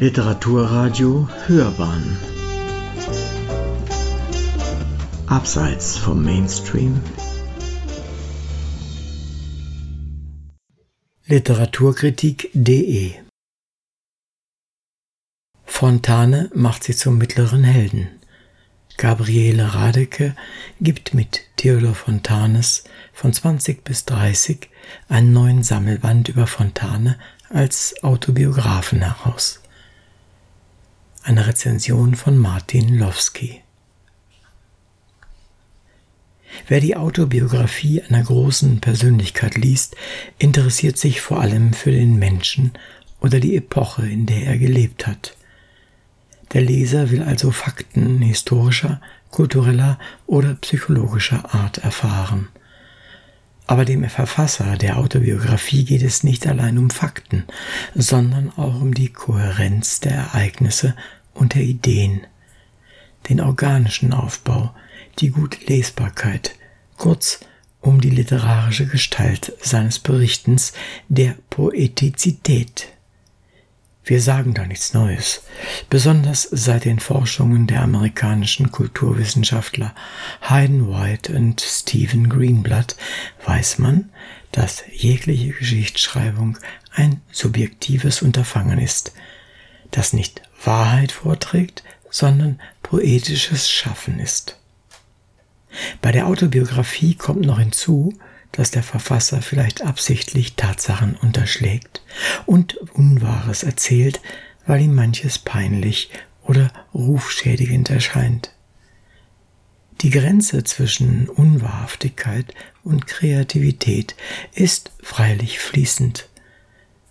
[0.00, 2.16] Literaturradio Hörbahn
[5.28, 7.00] Abseits vom Mainstream
[11.26, 13.12] Literaturkritik.de
[15.64, 18.08] Fontane macht sie zum mittleren Helden.
[18.96, 20.34] Gabriele Radeke
[20.80, 22.82] gibt mit Theodor Fontanes
[23.12, 24.68] von 20 bis 30
[25.08, 27.16] einen neuen Sammelband über Fontane
[27.48, 29.63] als Autobiographen heraus.
[31.26, 33.62] Eine Rezension von Martin Lowski.
[36.68, 39.96] Wer die Autobiografie einer großen Persönlichkeit liest,
[40.38, 42.72] interessiert sich vor allem für den Menschen
[43.22, 45.34] oder die Epoche, in der er gelebt hat.
[46.52, 52.48] Der Leser will also Fakten historischer, kultureller oder psychologischer Art erfahren.
[53.66, 57.44] Aber dem Verfasser der Autobiografie geht es nicht allein um Fakten,
[57.94, 60.94] sondern auch um die Kohärenz der Ereignisse
[61.34, 62.26] und der Ideen,
[63.28, 64.74] den organischen Aufbau,
[65.18, 66.54] die gute Lesbarkeit,
[66.96, 67.40] kurz
[67.80, 70.72] um die literarische Gestalt seines Berichtens,
[71.08, 72.88] der Poetizität.
[74.06, 75.42] Wir sagen da nichts Neues.
[75.88, 79.94] Besonders seit den Forschungen der amerikanischen Kulturwissenschaftler
[80.42, 82.96] Hayden White und Stephen Greenblatt
[83.46, 84.10] weiß man,
[84.52, 86.58] dass jegliche Geschichtsschreibung
[86.92, 89.12] ein subjektives Unterfangen ist,
[89.96, 94.58] das nicht Wahrheit vorträgt, sondern poetisches Schaffen ist.
[96.00, 98.14] Bei der Autobiografie kommt noch hinzu,
[98.52, 102.02] dass der Verfasser vielleicht absichtlich Tatsachen unterschlägt
[102.46, 104.20] und Unwahres erzählt,
[104.66, 106.10] weil ihm manches peinlich
[106.42, 108.52] oder rufschädigend erscheint.
[110.02, 114.14] Die Grenze zwischen Unwahrhaftigkeit und Kreativität
[114.52, 116.28] ist freilich fließend.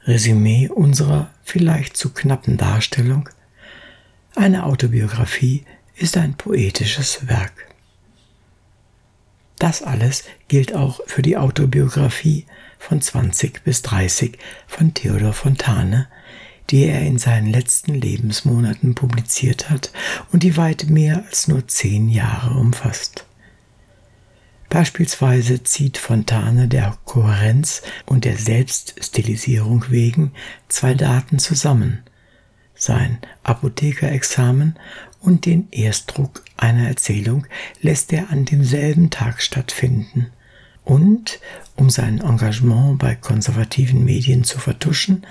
[0.06, 3.30] Resümee unserer vielleicht zu knappen Darstellung
[4.36, 5.64] Eine Autobiografie
[5.96, 7.70] ist ein poetisches Werk.
[9.60, 12.46] Das alles gilt auch für die Autobiografie
[12.80, 14.38] von 20 bis 30
[14.68, 16.08] von Theodor Fontane,
[16.70, 19.94] die er in seinen letzten Lebensmonaten publiziert hat
[20.32, 23.26] und die weit mehr als nur zehn Jahre umfasst.
[24.74, 30.32] Beispielsweise zieht Fontane der Kohärenz und der Selbststilisierung wegen
[30.68, 32.02] zwei Daten zusammen,
[32.74, 34.80] sein Apothekerexamen
[35.20, 37.46] und den Erstdruck einer Erzählung
[37.82, 40.32] lässt er an demselben Tag stattfinden.
[40.84, 41.40] Und,
[41.76, 45.24] um sein Engagement bei konservativen Medien zu vertuschen,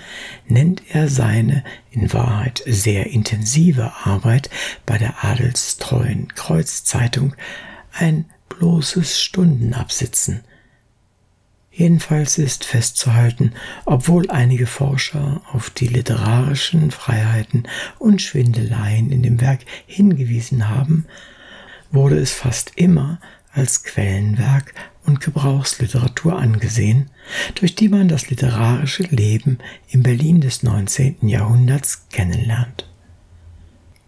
[0.47, 4.49] nennt er seine in Wahrheit sehr intensive Arbeit
[4.85, 7.35] bei der adelstreuen Kreuzzeitung
[7.91, 8.23] ein
[8.57, 10.41] bloßes Stundenabsitzen–
[11.75, 13.53] Jedenfalls ist festzuhalten,
[13.85, 17.63] obwohl einige Forscher auf die literarischen Freiheiten
[17.97, 21.05] und Schwindeleien in dem Werk hingewiesen haben,
[21.91, 23.19] wurde es fast immer
[23.51, 27.09] als Quellenwerk und Gebrauchsliteratur angesehen,
[27.55, 29.57] durch die man das literarische Leben
[29.89, 31.27] im Berlin des 19.
[31.27, 32.87] Jahrhunderts kennenlernt.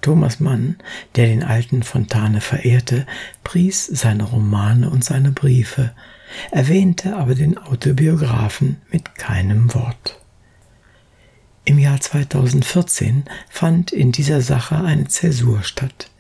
[0.06, 0.76] Thomas Mann,
[1.16, 3.08] der den alten Fontane verehrte,
[3.44, 5.96] pries seine Romane und seine Briefe,
[6.52, 10.22] erwähnte aber den Autobiographen mit keinem Wort.
[11.64, 16.12] Im Jahr 2014 fand in dieser Sache eine Zäsur statt.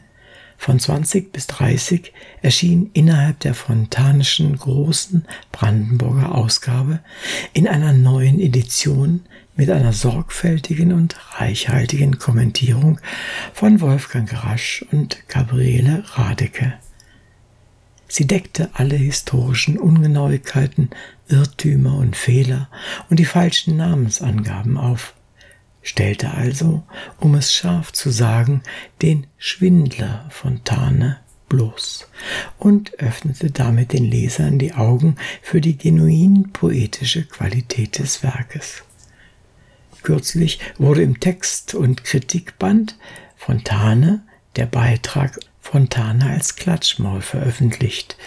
[0.57, 2.11] Von 20 bis 30
[2.41, 6.99] erschien innerhalb der fontanischen großen Brandenburger Ausgabe
[7.53, 9.21] in einer neuen Edition
[9.55, 12.99] mit einer sorgfältigen und reichhaltigen Kommentierung
[13.53, 16.73] von Wolfgang Rasch und Gabriele Radeke.
[18.07, 20.89] Sie deckte alle historischen Ungenauigkeiten,
[21.27, 22.69] Irrtümer und Fehler
[23.09, 25.14] und die falschen Namensangaben auf,
[25.85, 26.83] stellte also,
[27.19, 28.63] um es scharf zu sagen,
[29.01, 32.07] den Schwindler Fontane bloß
[32.57, 38.83] und öffnete damit den Lesern die Augen für die genuin poetische Qualität des Werkes.
[40.01, 42.97] Kürzlich wurde im Text- und Kritikband
[43.37, 44.23] Fontane
[44.55, 48.17] der Beitrag Fontane als Klatschmaul veröffentlicht.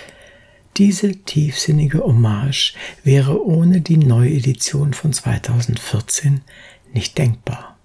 [0.77, 6.43] Diese tiefsinnige Hommage wäre ohne die Neuedition von 2014
[6.93, 7.77] nicht denkbar.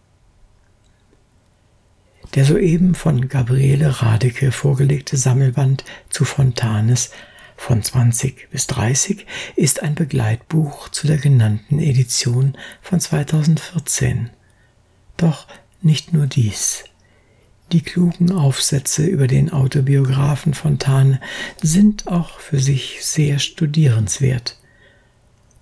[2.36, 7.12] Der soeben von Gabriele Radeke vorgelegte Sammelband zu Fontanes
[7.56, 14.32] von 20 bis 30 ist ein Begleitbuch zu der genannten Edition von 2014.
[15.18, 15.48] Doch
[15.82, 16.86] nicht nur dies.
[17.72, 21.22] Die klugen Aufsätze über den Autobiographen Fontane
[21.62, 24.58] sind auch für sich sehr studierenswert.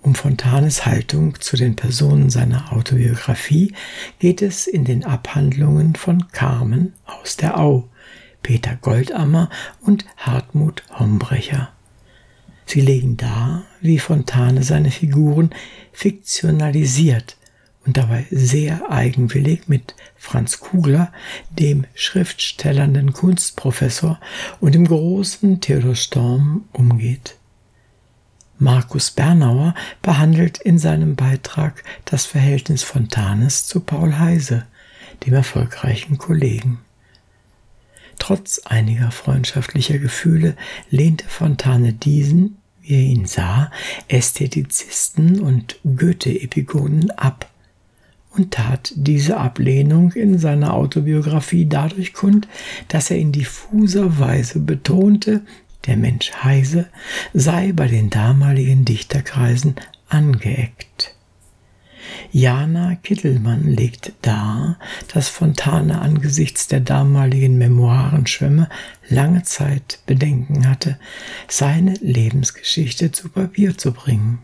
[0.04, 3.74] Um Fontanes Haltung zu den Personen seiner Autobiografie
[4.18, 7.88] geht es in den Abhandlungen von Carmen aus der Au,
[8.42, 11.72] Peter Goldammer und Hartmut Hombrecher.
[12.66, 15.52] Sie legen dar, wie Fontane seine Figuren
[15.92, 17.38] fiktionalisiert
[17.86, 21.14] und dabei sehr eigenwillig mit Franz Kugler,
[21.52, 24.20] dem schriftstellernden Kunstprofessor,
[24.60, 27.36] und dem großen Theodor Storm umgeht.
[28.62, 29.74] Markus Bernauer
[30.04, 34.68] behandelt in seinem Beitrag das Verhältnis Fontanes zu Paul Heise,
[35.26, 36.78] dem erfolgreichen Kollegen.
[38.20, 40.56] Trotz einiger freundschaftlicher Gefühle
[40.92, 43.72] lehnte Fontane diesen, wie er ihn sah,
[44.08, 47.50] Ästhetizisten und Goethe-Epigonen ab
[48.30, 52.48] und tat diese Ablehnung in seiner Autobiografie dadurch kund,
[52.90, 55.42] dass er in diffuser Weise betonte,
[55.86, 56.88] der Mensch Heise
[57.34, 59.76] sei bei den damaligen Dichterkreisen
[60.10, 61.16] angeeckt.
[62.32, 64.78] Jana Kittelmann legt dar,
[65.14, 68.70] dass Fontane angesichts der damaligen Memoirenschwemme
[69.10, 70.98] lange Zeit Bedenken hatte,
[71.48, 74.40] seine Lebensgeschichte zu Papier zu bringen.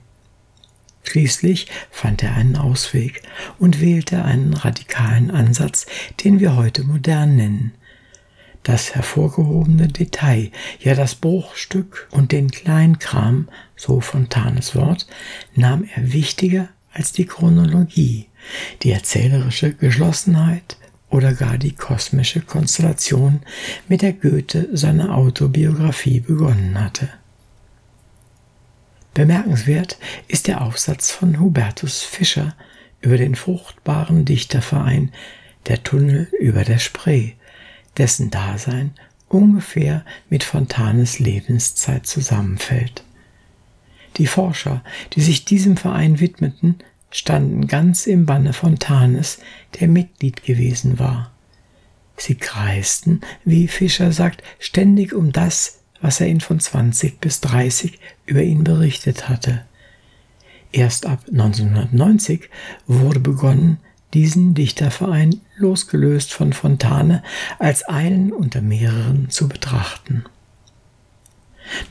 [1.04, 3.22] Schließlich fand er einen Ausweg
[3.60, 5.86] und wählte einen radikalen Ansatz,
[6.24, 7.72] den wir heute modern nennen.
[8.68, 13.48] Das hervorgehobene Detail, ja das Bruchstück und den Kleinkram,
[13.78, 15.08] so Fontanes Wort,
[15.56, 18.28] nahm er wichtiger als die Chronologie,
[18.84, 20.76] die erzählerische Geschlossenheit
[21.10, 23.40] oder gar die kosmische Konstellation,
[23.88, 27.08] mit der Goethe seine Autobiografie begonnen hatte.
[29.14, 29.98] Bemerkenswert
[30.28, 32.54] ist der Aufsatz von Hubertus Fischer
[33.00, 35.14] über den fruchtbaren Dichterverein
[35.68, 37.32] Der Tunnel über der Spree,
[37.98, 38.92] dessen Dasein
[39.30, 43.04] ungefähr mit Fontanes Lebenszeit zusammenfällt.
[44.18, 44.84] Die Forscher,
[45.14, 46.76] die sich diesem Verein widmeten,
[47.12, 49.40] standen ganz im Banne Fontanes,
[49.80, 51.32] der Mitglied gewesen war.
[52.18, 58.00] Sie kreisten, wie Fischer sagt, ständig um das, was er ihnen von 20 bis 30
[58.26, 59.66] über ihn berichtet hatte.
[60.72, 62.50] Erst ab 1990
[62.88, 63.78] wurde begonnen,
[64.14, 67.24] diesen Dichterverein losgelöst von Fontane
[67.60, 70.24] als einen unter mehreren zu betrachten.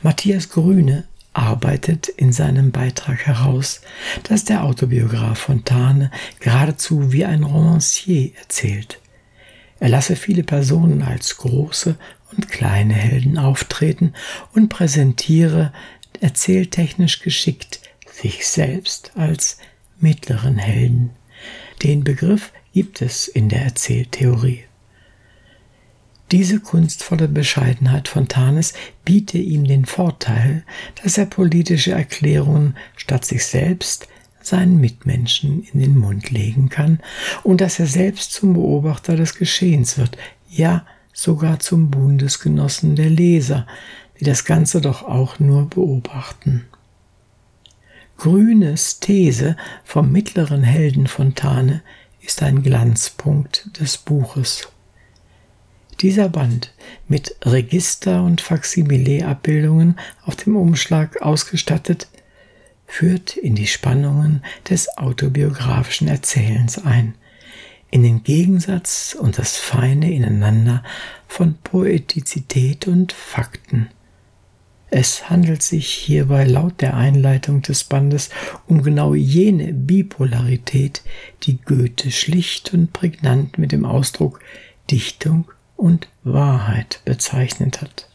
[0.01, 1.03] Matthias Grüne
[1.33, 3.81] arbeitet in seinem Beitrag heraus,
[4.23, 6.09] dass der Autobiograf Fontane
[6.39, 8.99] geradezu wie ein Romancier erzählt.
[9.79, 11.95] Er lasse viele Personen als große
[12.35, 14.13] und kleine Helden auftreten
[14.53, 15.71] und präsentiere
[16.19, 17.81] erzähltechnisch geschickt
[18.11, 19.59] sich selbst als
[19.99, 21.11] mittleren Helden.
[21.83, 24.65] Den Begriff gibt es in der Erzähltheorie.
[26.29, 30.63] Diese kunstvolle Bescheidenheit Fontanes biete ihm den Vorteil,
[31.01, 34.07] dass er politische Erklärungen statt sich selbst
[34.43, 36.99] seinen Mitmenschen in den Mund legen kann
[37.41, 40.15] und dass er selbst zum Beobachter des Geschehens wird,
[40.47, 43.65] ja sogar zum Bundesgenossen der Leser,
[44.19, 46.67] die das Ganze doch auch nur beobachten.
[48.17, 51.81] Grünes These vom mittleren Helden Fontane
[52.27, 54.67] ist ein Glanzpunkt des Buches.
[56.01, 56.75] Dieser Band
[57.07, 62.07] mit Register- und Faksimile-Abbildungen auf dem Umschlag ausgestattet,
[62.85, 67.15] führt in die Spannungen des autobiografischen Erzählens ein–
[67.89, 70.83] in den Gegensatz und das feine Ineinander
[71.27, 73.89] von Poetizität und Fakten.
[74.89, 78.29] Es handelt sich hierbei laut der Einleitung des Bandes
[78.67, 81.03] um genau jene Bipolarität,
[81.43, 84.39] die Goethe schlicht und prägnant mit dem Ausdruck
[84.89, 88.09] Dichtung und Wahrheit bezeichnet hat.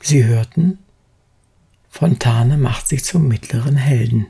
[0.00, 0.78] Sie hörten,
[1.88, 4.26] Fontane macht sich zum mittleren Helden.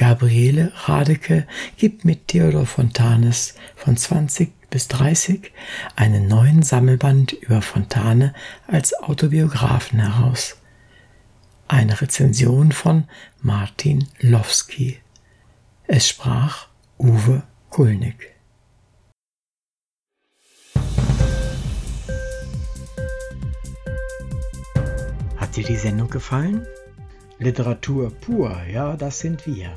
[0.00, 5.52] Gabriele Radeke gibt mit Theodor Fontanes von 20 bis 30
[5.94, 8.32] einen neuen Sammelband über Fontane
[8.66, 10.56] als Autobiographen heraus.
[11.68, 13.04] Eine Rezension von
[13.42, 14.96] Martin Lowski.
[15.86, 18.34] Es sprach Uwe Kulnig.
[25.36, 26.66] Hat dir die Sendung gefallen?
[27.38, 29.76] Literatur pur, ja, das sind wir